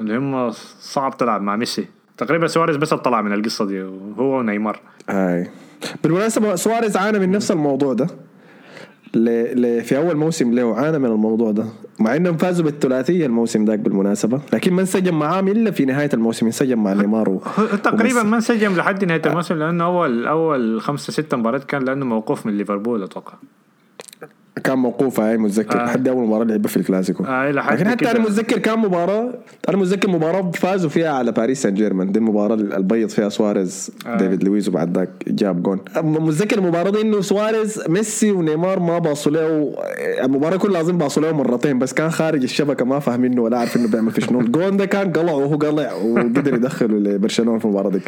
[0.00, 1.86] اللي هم صعب تلعب مع ميسي.
[2.16, 4.80] تقريبا سواريز بس طلع من القصة دي وهو ونيمار.
[5.10, 5.50] اي
[6.02, 8.06] بالمناسبة سواريز عانى من نفس الموضوع ده.
[9.82, 11.64] في أول موسم له عانى من الموضوع ده
[12.00, 16.46] مع إنهم فازوا بالثلاثية الموسم ذاك بالمناسبة لكن ما انسجم معاهم إلا في نهاية الموسم
[16.46, 17.42] انسجم مع نيمار و...
[17.82, 22.46] تقريبا ما انسجم لحد نهاية الموسم لأنه اول أول خمسة ستة مباريات كان لأنه موقوف
[22.46, 23.34] من ليفربول أتوقع.
[24.64, 25.80] كان موقوف هاي متذكر.
[25.80, 25.84] آه.
[25.84, 27.24] لحد أول مباراة لعبها في الكلاسيكو.
[27.24, 29.34] آه لكن حتى أنا متذكر كان مباراة
[29.68, 32.12] أنا متذكر مباراة فازوا فيها على باريس سان جيرمان.
[32.12, 34.16] دي المباراة البيض فيها سواريز آه.
[34.16, 35.78] ديفيد لويز وبعد ذاك جاب جون.
[36.02, 39.74] متذكر المباراة دي إنه سواريز ميسي ونيمار ما باصوا له
[40.24, 43.88] المباراة كلها أظن باصوا له مرتين بس كان خارج الشبكة ما فاهمينه ولا عارف إنه
[43.88, 44.40] بيعمل في شنو.
[44.46, 48.00] الجون ده كان قلع وهو قلع وقدر يدخله لبرشلونة في المباراة دي.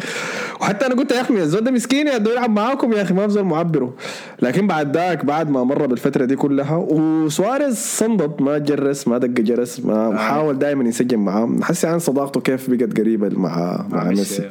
[0.61, 3.43] وحتى أنا قلت يا أخي الزول ده مسكين يا يلعب معاكم يا أخي ما بزول
[3.43, 3.93] معبره.
[4.41, 6.75] لكن بعد ذاك بعد ما مر بالفترة دي كلها.
[6.75, 10.17] وسواريز صندط ما جرس ما دق جرس ما آه.
[10.17, 11.49] حاول دائما ينسجم معاه.
[11.61, 14.49] حسي عن صداقته كيف بقت قريبة مع مع ميسي.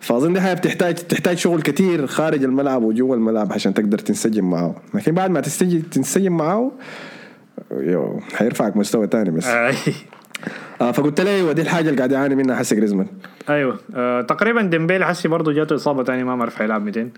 [0.00, 4.74] فأظن دي حاجة بتحتاج تحتاج شغل كثير خارج الملعب وجوا الملعب عشان تقدر تنسجم معاه.
[4.94, 6.70] لكن بعد ما تنسجم تنسجم معاه
[7.72, 9.74] يو حيرفعك مستوى ثاني بس آه.
[10.80, 13.06] آه فقلت له أيوه دي الحاجة اللي قاعد يعاني منها حسي جريزمان.
[13.48, 13.78] أيوه.
[13.94, 17.08] آه تقريبا ديمبيلي حسي برضه جاته إصابة ثانية ما بعرف حيلعب 200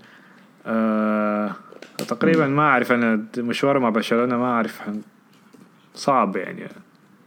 [0.65, 1.51] آه
[2.07, 4.81] تقريبا ما أعرف أنا مشواره مع برشلونة ما أعرف
[5.95, 6.67] صعب يعني.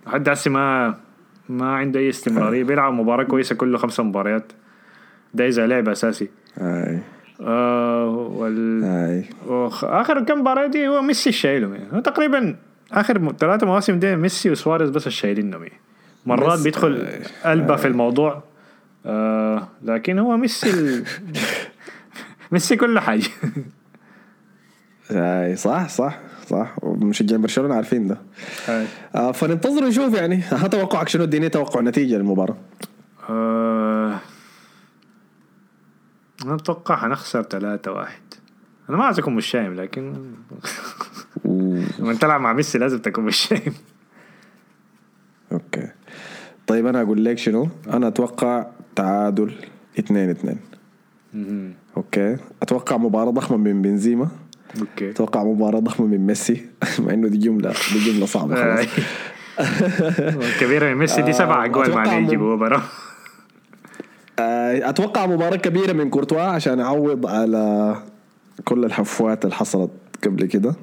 [0.07, 0.95] حد هسه ما
[1.49, 2.65] ما عنده أي استمرارية.
[2.69, 4.53] بيلعب مباراة كويسة كله خمسة مباريات.
[5.35, 7.01] ده اذا لعب اساسي اي
[7.41, 9.25] آه وال اي
[9.83, 12.03] آخر كم مباراة دي هو ميسي شايلهم يعني.
[12.03, 12.57] تقريبا
[12.93, 15.81] آخر ثلاثة مواسم دي ميسي وسواريز بس الشايلينهم يعني.
[16.27, 17.09] مرات بيدخل
[17.45, 18.43] قلبه في الموضوع.
[19.07, 21.05] آه لكن هو ميسي ال...
[22.53, 23.25] ميسي كل حاجة.
[25.11, 26.75] أي صح صح صح.
[26.83, 28.19] ومشجعين برشلونة عارفين ده.
[29.15, 30.41] آه فننتظر ونشوف يعني.
[30.41, 32.57] ها توقعك شنو؟ اديني توقع نتيجة للمباراة.
[33.31, 34.19] آه
[36.45, 38.23] أنا أتوقع حنخسر 3 واحد.
[38.89, 40.33] أنا ما عايز اكون متشائم لكن
[41.99, 43.75] لما تلعب مع ميسي لازم تكون مش شايم
[45.53, 45.89] أوكي.
[46.67, 49.55] طيب أنا أقول لك شنو؟ أنا أتوقع تعادل
[49.99, 50.57] 2 2
[51.97, 52.37] okay.
[52.63, 54.29] أتوقع مباراة ضخمة من بنزيما.
[54.81, 55.11] okay.
[55.11, 56.67] أتوقع مباراة ضخمة من ميسي
[56.99, 58.87] مع إنه دي جملة دي جملة صعبة خلاص.
[60.61, 62.83] كبيرة من ميسي دي سبع اجوال معناه يجيبوا مباراة.
[64.89, 67.97] أتوقع مباراة كبيرة من كورتوا عشان يعوض على
[68.65, 69.91] كل الحفوات اللي حصلت
[70.25, 70.75] قبل كده.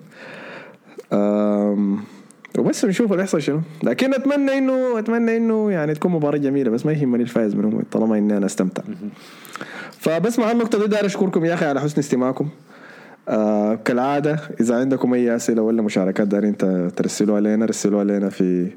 [2.58, 3.62] وبس نشوف اللي يحصل شنو.
[3.84, 8.18] لكن أتمنى إنه أتمنى إنه يعني تكون مباراة جميلة بس ما يهمني الفائز منهم طالما
[8.18, 8.84] إني أنا أستمتع.
[10.00, 12.50] فبس مع النقطة دي داير أشكركم يا أخي على حسن استماعكم.
[13.30, 16.58] آه كالعادة إذا عندكم أي أسئلة ولا مشاركات دارين
[16.96, 18.68] ترسلوا علينا رسلوا علينا في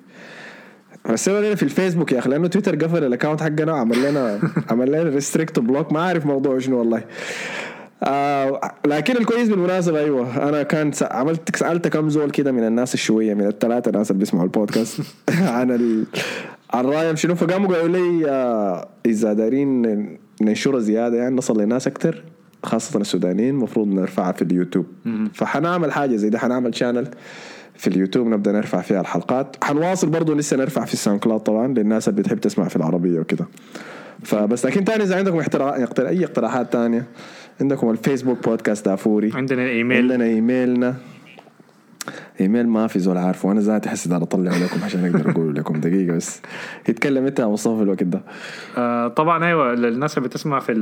[1.10, 4.88] رسلوا علينا في الفيسبوك يا أخي لأنه تويتر قفل ال account حقنا وعمل لنا عمل
[4.88, 7.02] لنا restrict block ما أعرف موضوع شنو والله.
[8.02, 13.34] آه لكن الكويس بالمناسبة أيوة أنا كان عملت سألت كم زول كده من الناس الشوية
[13.34, 15.00] من الثلاثة ناس اللي بيسمعوا البودكاست
[15.56, 16.04] عن ال...
[16.74, 17.34] عن رأيهم شنو.
[17.34, 20.08] فقاموا قالوا لي آه إذا دارين
[20.42, 22.24] ننشرها زيادة يعني نصل لناس أكتر
[22.64, 24.86] خاصة السودانيين المفروض نرفعها في اليوتيوب.
[25.32, 27.08] فحنعمل حاجة زي ده حنعمل channel
[27.76, 29.56] في اليوتيوب نبدأ نرفع فيها الحلقات.
[29.64, 33.46] حنواصل برضه لسه نرفع في ال SoundCloud طبعا للناس اللي بتحب تسمع في العربية وكده.
[34.22, 35.38] فبس لكن تاني إذا عندكم
[35.98, 37.06] أي اقتراحات تانية؟
[37.60, 39.32] عندكم الفيسبوك بودكاست دافوري.
[39.34, 40.94] عندنا الايميل عندنا إيميلنا.
[42.40, 43.48] إيميل ما في زول عارفه.
[43.48, 46.40] وأنا ذاتي حسيت أنا أطلع لكم عشان أقدر أقول لكم دقيقة بس.
[46.88, 48.22] يتكلم أنت يا مصطفى في الوقت ده.
[48.78, 50.72] آه طبعا أيوه للناس اللي بتسمع في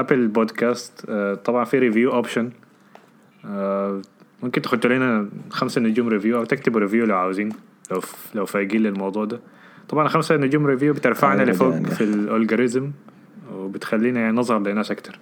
[0.00, 2.50] Apple Podcast آه، طبعا في review option
[3.44, 4.02] آه،
[4.42, 7.52] ممكن تحطوا لنا خمسة نجوم review أو تكتبوا review لو عاوزين
[7.90, 8.00] لو
[8.34, 9.40] لو فايقين للموضوع ده.
[9.88, 12.90] طبعا خمسة نجوم review بترفعنا لفوق في ال algorithm
[13.54, 15.18] وبتخلينا يعني نظهر لناس أكتر.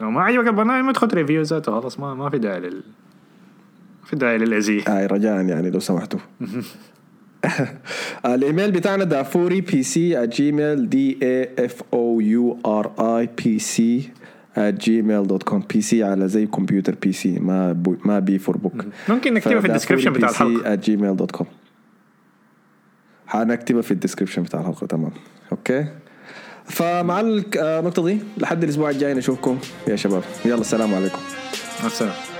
[0.00, 2.82] لو ما عجبك البرنامج ما تحط review ذاته خلاص ما ما في داعي لل
[4.04, 4.98] في داعي للأذية.
[4.98, 6.20] اي رجاء يعني لو سمحتوا.
[8.34, 14.10] الإيميل بتاعنا دافوري PC Gmail D A F O U R I P C
[14.58, 19.34] Gmail dot com PC على زي كمبيوتر PC ما بو ما B for book ممكن
[19.34, 20.74] نكتبها في ال description بتاع الحلقة.
[20.74, 21.46] Gmail dot com
[23.26, 25.12] حنكتبها في ال description بتاع الحلقة تمام.
[25.52, 25.86] okay.
[26.64, 29.58] فمع النقطة دي لحد الأسبوع الجاي نشوفكم.
[29.88, 31.18] يا شباب يلا السلام عليكم.
[31.80, 32.31] مع السلامة.